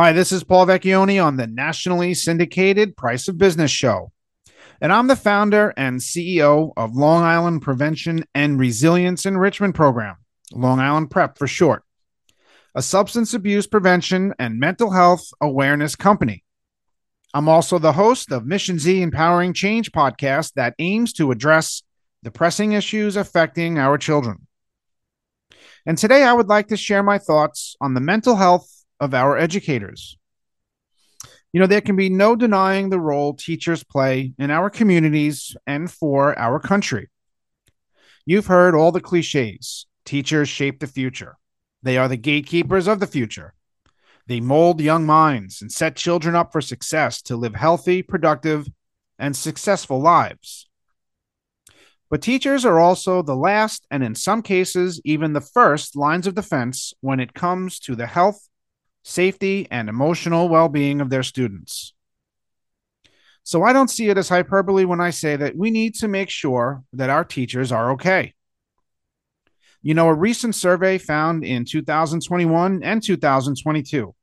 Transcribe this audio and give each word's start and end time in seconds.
Hi, 0.00 0.12
this 0.12 0.30
is 0.30 0.44
Paul 0.44 0.64
Vecchione 0.64 1.20
on 1.20 1.36
the 1.36 1.48
nationally 1.48 2.14
syndicated 2.14 2.96
Price 2.96 3.26
of 3.26 3.36
Business 3.36 3.72
show. 3.72 4.12
And 4.80 4.92
I'm 4.92 5.08
the 5.08 5.16
founder 5.16 5.74
and 5.76 5.98
CEO 5.98 6.72
of 6.76 6.94
Long 6.94 7.24
Island 7.24 7.62
Prevention 7.62 8.24
and 8.32 8.60
Resilience 8.60 9.26
Enrichment 9.26 9.74
Program, 9.74 10.14
Long 10.52 10.78
Island 10.78 11.10
PrEP 11.10 11.36
for 11.36 11.48
short, 11.48 11.82
a 12.76 12.80
substance 12.80 13.34
abuse 13.34 13.66
prevention 13.66 14.34
and 14.38 14.60
mental 14.60 14.92
health 14.92 15.30
awareness 15.40 15.96
company. 15.96 16.44
I'm 17.34 17.48
also 17.48 17.80
the 17.80 17.94
host 17.94 18.30
of 18.30 18.46
Mission 18.46 18.78
Z 18.78 19.02
Empowering 19.02 19.52
Change 19.52 19.90
podcast 19.90 20.52
that 20.52 20.76
aims 20.78 21.12
to 21.14 21.32
address 21.32 21.82
the 22.22 22.30
pressing 22.30 22.70
issues 22.70 23.16
affecting 23.16 23.80
our 23.80 23.98
children. 23.98 24.46
And 25.84 25.98
today 25.98 26.22
I 26.22 26.34
would 26.34 26.46
like 26.46 26.68
to 26.68 26.76
share 26.76 27.02
my 27.02 27.18
thoughts 27.18 27.74
on 27.80 27.94
the 27.94 28.00
mental 28.00 28.36
health 28.36 28.77
of 29.00 29.14
our 29.14 29.36
educators. 29.36 30.18
You 31.52 31.60
know, 31.60 31.66
there 31.66 31.80
can 31.80 31.96
be 31.96 32.10
no 32.10 32.36
denying 32.36 32.90
the 32.90 33.00
role 33.00 33.34
teachers 33.34 33.82
play 33.82 34.34
in 34.38 34.50
our 34.50 34.68
communities 34.68 35.56
and 35.66 35.90
for 35.90 36.38
our 36.38 36.60
country. 36.60 37.08
You've 38.26 38.46
heard 38.46 38.74
all 38.74 38.92
the 38.92 39.00
cliches 39.00 39.86
teachers 40.04 40.48
shape 40.48 40.80
the 40.80 40.86
future, 40.86 41.36
they 41.82 41.98
are 41.98 42.08
the 42.08 42.16
gatekeepers 42.16 42.86
of 42.86 43.00
the 43.00 43.06
future. 43.06 43.54
They 44.26 44.40
mold 44.40 44.80
young 44.80 45.06
minds 45.06 45.62
and 45.62 45.72
set 45.72 45.96
children 45.96 46.34
up 46.34 46.52
for 46.52 46.60
success 46.60 47.22
to 47.22 47.36
live 47.36 47.54
healthy, 47.54 48.02
productive, 48.02 48.66
and 49.18 49.34
successful 49.34 50.00
lives. 50.00 50.68
But 52.10 52.22
teachers 52.22 52.64
are 52.64 52.78
also 52.78 53.22
the 53.22 53.36
last, 53.36 53.86
and 53.90 54.02
in 54.02 54.14
some 54.14 54.42
cases, 54.42 55.00
even 55.04 55.32
the 55.32 55.40
first 55.40 55.96
lines 55.96 56.26
of 56.26 56.34
defense 56.34 56.92
when 57.00 57.20
it 57.20 57.34
comes 57.34 57.78
to 57.80 57.94
the 57.94 58.06
health 58.06 58.47
safety, 59.08 59.66
and 59.70 59.88
emotional 59.88 60.48
well 60.48 60.68
being 60.68 61.00
of 61.00 61.10
their 61.10 61.22
students. 61.22 61.94
So 63.42 63.62
I 63.62 63.72
don't 63.72 63.88
see 63.88 64.10
it 64.10 64.18
as 64.18 64.28
hyperbole 64.28 64.84
when 64.84 65.00
I 65.00 65.10
say 65.10 65.34
that 65.36 65.56
we 65.56 65.70
need 65.70 65.94
to 65.96 66.08
make 66.08 66.28
sure 66.28 66.82
that 66.92 67.08
our 67.08 67.24
teachers 67.24 67.72
are 67.72 67.92
okay. 67.92 68.34
You 69.80 69.94
know, 69.94 70.08
a 70.08 70.14
recent 70.14 70.54
survey 70.54 70.98
found 70.98 71.44
in 71.44 71.64
2021 71.64 72.82
and 72.82 73.02
2022 73.02 74.14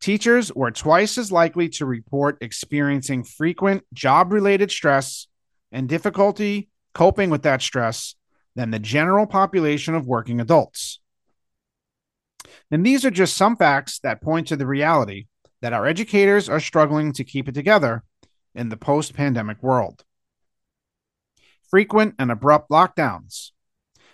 teachers 0.00 0.52
were 0.52 0.70
twice 0.70 1.16
as 1.16 1.32
likely 1.32 1.68
to 1.68 1.86
report 1.86 2.38
experiencing 2.40 3.24
frequent 3.24 3.84
job 3.92 4.32
related 4.32 4.70
stress 4.70 5.26
and 5.72 5.88
difficulty 5.88 6.68
coping 6.92 7.30
with 7.30 7.42
that 7.42 7.62
stress 7.62 8.14
than 8.54 8.70
the 8.70 8.78
general 8.78 9.26
population 9.26 9.94
of 9.94 10.06
working 10.06 10.40
adults. 10.40 11.00
And 12.70 12.84
these 12.84 13.04
are 13.04 13.10
just 13.10 13.36
some 13.36 13.56
facts 13.56 13.98
that 14.00 14.20
point 14.20 14.48
to 14.48 14.56
the 14.56 14.66
reality 14.66 15.26
that 15.62 15.72
our 15.72 15.86
educators 15.86 16.48
are 16.48 16.60
struggling 16.60 17.12
to 17.12 17.24
keep 17.24 17.48
it 17.48 17.54
together 17.54 18.02
in 18.54 18.68
the 18.68 18.76
post 18.76 19.14
pandemic 19.14 19.62
world. 19.62 20.04
Frequent 21.68 22.14
and 22.18 22.30
abrupt 22.30 22.70
lockdowns, 22.70 23.50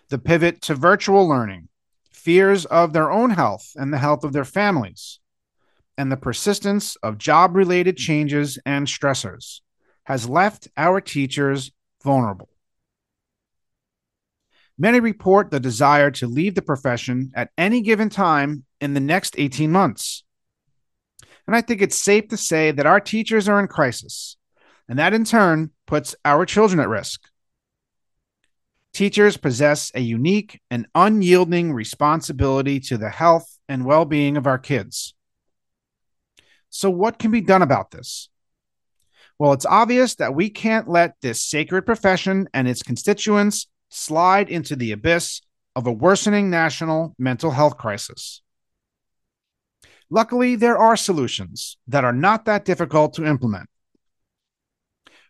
the 0.08 0.18
pivot 0.18 0.60
to 0.62 0.74
virtual 0.74 1.28
learning, 1.28 1.68
fears 2.10 2.64
of 2.66 2.92
their 2.92 3.10
own 3.10 3.30
health 3.30 3.72
and 3.76 3.92
the 3.92 3.98
health 3.98 4.24
of 4.24 4.32
their 4.32 4.44
families, 4.44 5.20
and 5.96 6.10
the 6.10 6.16
persistence 6.16 6.96
of 6.96 7.18
job 7.18 7.56
related 7.56 7.96
changes 7.96 8.58
and 8.64 8.86
stressors 8.86 9.60
has 10.04 10.28
left 10.28 10.68
our 10.76 11.00
teachers 11.00 11.72
vulnerable. 12.02 12.48
Many 14.78 15.00
report 15.00 15.50
the 15.50 15.60
desire 15.60 16.10
to 16.12 16.26
leave 16.26 16.54
the 16.54 16.62
profession 16.62 17.32
at 17.34 17.50
any 17.58 17.82
given 17.82 18.08
time 18.08 18.64
in 18.80 18.94
the 18.94 19.00
next 19.00 19.34
18 19.38 19.70
months. 19.70 20.24
And 21.46 21.54
I 21.54 21.60
think 21.60 21.82
it's 21.82 22.00
safe 22.00 22.28
to 22.28 22.36
say 22.36 22.70
that 22.70 22.86
our 22.86 23.00
teachers 23.00 23.48
are 23.48 23.60
in 23.60 23.66
crisis, 23.66 24.36
and 24.88 24.98
that 24.98 25.14
in 25.14 25.24
turn 25.24 25.70
puts 25.86 26.14
our 26.24 26.46
children 26.46 26.80
at 26.80 26.88
risk. 26.88 27.22
Teachers 28.92 29.36
possess 29.36 29.90
a 29.94 30.00
unique 30.00 30.60
and 30.70 30.86
unyielding 30.94 31.72
responsibility 31.72 32.78
to 32.80 32.98
the 32.98 33.08
health 33.08 33.58
and 33.68 33.84
well 33.84 34.04
being 34.04 34.36
of 34.36 34.46
our 34.46 34.58
kids. 34.58 35.14
So, 36.68 36.90
what 36.90 37.18
can 37.18 37.30
be 37.30 37.40
done 37.40 37.62
about 37.62 37.90
this? 37.90 38.28
Well, 39.38 39.52
it's 39.52 39.66
obvious 39.66 40.14
that 40.16 40.34
we 40.34 40.50
can't 40.50 40.88
let 40.88 41.14
this 41.20 41.42
sacred 41.42 41.82
profession 41.82 42.48
and 42.54 42.68
its 42.68 42.82
constituents 42.82 43.66
slide 43.92 44.48
into 44.48 44.76
the 44.76 44.92
abyss 44.92 45.40
of 45.76 45.86
a 45.86 45.92
worsening 45.92 46.50
national 46.50 47.14
mental 47.18 47.50
health 47.50 47.76
crisis. 47.76 48.42
Luckily, 50.10 50.56
there 50.56 50.76
are 50.76 50.96
solutions 50.96 51.78
that 51.88 52.04
are 52.04 52.12
not 52.12 52.44
that 52.44 52.64
difficult 52.64 53.14
to 53.14 53.24
implement. 53.24 53.68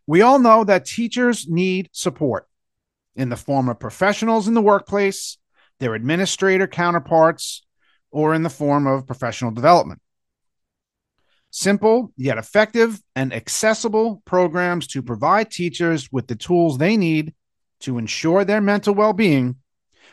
We 0.06 0.23
all 0.23 0.39
know 0.39 0.65
that 0.65 0.84
teachers 0.84 1.47
need 1.49 1.89
support 1.93 2.49
in 3.15 3.28
the 3.28 3.37
form 3.37 3.69
of 3.69 3.78
professionals 3.78 4.49
in 4.49 4.55
the 4.55 4.62
workplace, 4.62 5.39
their 5.79 5.94
administrator 5.94 6.67
counterparts, 6.67 7.62
or 8.11 8.34
in 8.34 8.43
the 8.43 8.50
form 8.50 8.87
of 8.87 9.06
professional 9.06 9.53
development. 9.53 10.00
Simple 11.50 12.12
yet 12.17 12.39
effective 12.39 13.00
and 13.15 13.33
accessible 13.33 14.23
programs 14.25 14.87
to 14.89 15.03
provide 15.03 15.50
teachers 15.50 16.11
with 16.11 16.27
the 16.27 16.34
tools 16.34 16.79
they 16.79 16.97
need 16.97 17.34
to 17.82 17.98
ensure 17.98 18.44
their 18.44 18.60
mental 18.60 18.94
well 18.94 19.12
being 19.12 19.56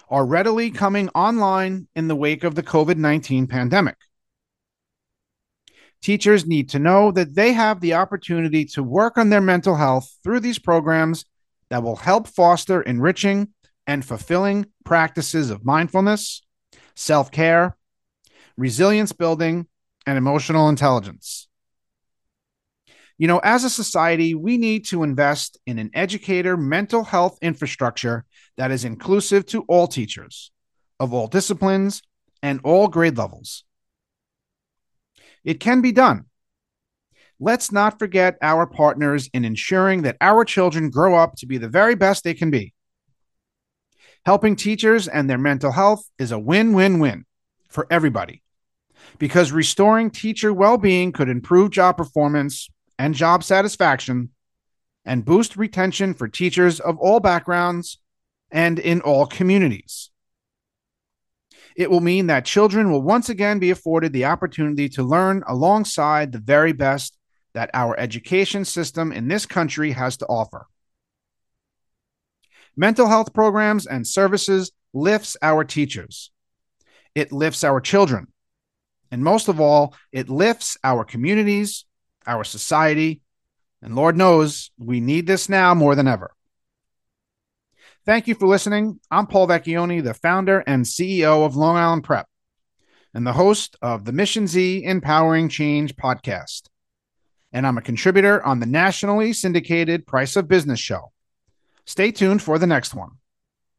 are 0.09 0.25
readily 0.25 0.71
coming 0.71 1.09
online 1.09 1.87
in 1.95 2.07
the 2.07 2.15
wake 2.15 2.43
of 2.43 2.55
the 2.55 2.63
COVID 2.63 2.97
19 2.97 3.47
pandemic. 3.47 3.97
Teachers 6.01 6.45
need 6.45 6.69
to 6.69 6.79
know 6.79 7.11
that 7.11 7.35
they 7.35 7.51
have 7.53 7.81
the 7.81 7.93
opportunity 7.93 8.65
to 8.65 8.81
work 8.81 9.17
on 9.17 9.29
their 9.29 9.41
mental 9.41 9.75
health 9.75 10.17
through 10.23 10.39
these 10.39 10.59
programs 10.59 11.25
that 11.69 11.83
will 11.83 11.97
help 11.97 12.27
foster 12.27 12.81
enriching 12.81 13.49
and 13.85 14.05
fulfilling 14.05 14.65
practices 14.85 15.49
of 15.49 15.65
mindfulness, 15.65 16.41
self 16.95 17.31
care, 17.31 17.75
resilience 18.57 19.11
building, 19.11 19.67
and 20.05 20.17
emotional 20.17 20.69
intelligence. 20.69 21.38
You 23.19 23.27
know, 23.27 23.39
as 23.39 23.65
a 23.65 23.69
society, 23.69 24.33
we 24.33 24.57
need 24.57 24.85
to 24.87 25.03
invest 25.03 25.59
in 25.65 25.77
an 25.77 25.91
educator 25.93 26.55
mental 26.55 27.03
health 27.03 27.37
infrastructure 27.41 28.23
that 28.55 28.71
is 28.71 28.85
inclusive 28.85 29.45
to 29.47 29.63
all 29.63 29.87
teachers 29.87 30.51
of 31.01 31.13
all 31.13 31.27
disciplines 31.27 32.01
and 32.41 32.61
all 32.63 32.87
grade 32.87 33.17
levels. 33.17 33.65
It 35.43 35.59
can 35.59 35.81
be 35.81 35.91
done. 35.91 36.25
Let's 37.41 37.73
not 37.73 37.99
forget 37.99 38.37
our 38.41 38.65
partners 38.65 39.29
in 39.33 39.43
ensuring 39.43 40.03
that 40.03 40.17
our 40.21 40.45
children 40.45 40.89
grow 40.89 41.15
up 41.15 41.35
to 41.37 41.45
be 41.45 41.57
the 41.57 41.69
very 41.69 41.95
best 41.95 42.23
they 42.23 42.33
can 42.33 42.51
be. 42.51 42.73
Helping 44.25 44.55
teachers 44.55 45.09
and 45.09 45.29
their 45.29 45.37
mental 45.37 45.73
health 45.73 46.05
is 46.19 46.31
a 46.31 46.39
win 46.39 46.71
win 46.71 46.99
win 46.99 47.25
for 47.67 47.85
everybody 47.89 48.43
because 49.17 49.51
restoring 49.51 50.09
teacher 50.09 50.53
well 50.53 50.77
being 50.77 51.11
could 51.11 51.27
improve 51.27 51.71
job 51.71 51.97
performance 51.97 52.69
and 52.99 53.15
job 53.15 53.43
satisfaction 53.43 54.29
and 55.05 55.25
boost 55.25 55.55
retention 55.55 56.13
for 56.13 56.27
teachers 56.27 56.79
of 56.79 56.99
all 56.99 57.19
backgrounds 57.19 57.97
and 58.51 58.77
in 58.77 59.01
all 59.01 59.25
communities. 59.25 60.11
It 61.75 61.89
will 61.89 62.01
mean 62.01 62.27
that 62.27 62.43
children 62.43 62.91
will 62.91 63.01
once 63.01 63.29
again 63.29 63.57
be 63.57 63.71
afforded 63.71 64.11
the 64.11 64.25
opportunity 64.25 64.89
to 64.89 65.03
learn 65.03 65.43
alongside 65.47 66.31
the 66.31 66.39
very 66.39 66.73
best 66.73 67.17
that 67.53 67.69
our 67.73 67.97
education 67.97 68.65
system 68.65 69.13
in 69.13 69.29
this 69.29 69.45
country 69.45 69.91
has 69.91 70.17
to 70.17 70.25
offer. 70.27 70.67
Mental 72.75 73.07
health 73.07 73.33
programs 73.33 73.87
and 73.87 74.05
services 74.05 74.71
lifts 74.93 75.37
our 75.41 75.63
teachers. 75.63 76.31
It 77.15 77.31
lifts 77.31 77.63
our 77.63 77.79
children. 77.79 78.27
And 79.09 79.23
most 79.23 79.47
of 79.47 79.59
all, 79.59 79.95
it 80.11 80.29
lifts 80.29 80.77
our 80.83 81.03
communities, 81.03 81.85
our 82.29 82.43
society, 82.43 83.21
and 83.81 83.95
Lord 83.95 84.15
knows 84.15 84.69
we 84.77 84.99
need 84.99 85.25
this 85.25 85.49
now 85.49 85.73
more 85.73 85.95
than 85.95 86.07
ever. 86.07 86.31
Thank 88.05 88.27
you 88.27 88.35
for 88.35 88.47
listening. 88.47 88.99
I'm 89.09 89.25
Paul 89.25 89.47
Vecchione, 89.47 90.03
the 90.03 90.13
founder 90.13 90.63
and 90.65 90.85
CEO 90.85 91.45
of 91.45 91.55
Long 91.55 91.75
Island 91.75 92.03
Prep, 92.03 92.27
and 93.13 93.25
the 93.25 93.33
host 93.33 93.75
of 93.81 94.05
the 94.05 94.11
Mission 94.11 94.47
Z 94.47 94.83
Empowering 94.83 95.49
Change 95.49 95.95
podcast. 95.95 96.67
And 97.51 97.65
I'm 97.65 97.79
a 97.79 97.81
contributor 97.81 98.45
on 98.45 98.59
the 98.59 98.67
nationally 98.67 99.33
syndicated 99.33 100.05
Price 100.05 100.35
of 100.35 100.47
Business 100.47 100.79
show. 100.79 101.11
Stay 101.85 102.11
tuned 102.11 102.43
for 102.43 102.59
the 102.59 102.67
next 102.67 102.93
one. 102.93 103.18